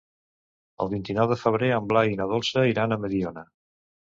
[0.85, 3.47] El vint-i-nou de febrer en Blai i na Dolça iran a Mediona.